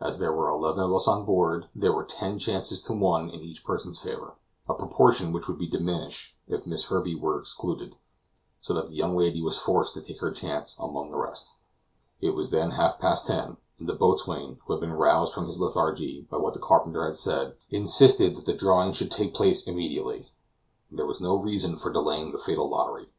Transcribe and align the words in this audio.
As 0.00 0.18
there 0.18 0.32
were 0.32 0.48
eleven 0.48 0.82
of 0.82 0.94
us 0.94 1.06
on 1.06 1.26
board, 1.26 1.68
there 1.74 1.92
were 1.92 2.02
ten 2.06 2.38
chances 2.38 2.80
to 2.80 2.94
one 2.94 3.28
in 3.28 3.42
each 3.42 3.62
one's 3.68 3.98
favor 3.98 4.32
a 4.66 4.72
proportion 4.72 5.30
which 5.30 5.46
would 5.46 5.58
be 5.58 5.66
diminished 5.66 6.34
if 6.46 6.64
Miss 6.66 6.86
Herbey 6.86 7.14
were 7.14 7.38
excluded; 7.38 7.96
so 8.62 8.72
that 8.72 8.86
the 8.88 8.94
young 8.94 9.14
lady 9.14 9.42
was 9.42 9.58
forced 9.58 9.92
to 9.92 10.00
take 10.00 10.20
her 10.20 10.30
chance 10.30 10.74
among 10.80 11.10
the 11.10 11.18
rest. 11.18 11.52
It 12.22 12.30
was 12.34 12.48
then 12.48 12.70
half 12.70 12.98
past 12.98 13.26
ten, 13.26 13.58
and 13.78 13.86
the 13.86 13.92
boatswain, 13.94 14.58
who 14.64 14.72
had 14.72 14.80
been 14.80 14.94
roused 14.94 15.34
from 15.34 15.44
his 15.44 15.60
lethargy 15.60 16.26
by 16.30 16.38
what 16.38 16.54
the 16.54 16.60
carpenter 16.60 17.04
had 17.04 17.16
said, 17.16 17.54
insisted 17.68 18.36
that 18.36 18.46
the 18.46 18.54
drawing 18.54 18.92
should 18.94 19.10
take 19.10 19.34
place 19.34 19.68
immediately. 19.68 20.30
There 20.90 21.04
was 21.06 21.20
no 21.20 21.36
reason 21.36 21.76
for 21.76 21.92
delaying 21.92 22.32
the 22.32 22.38
fatal 22.38 22.70
lottery. 22.70 23.10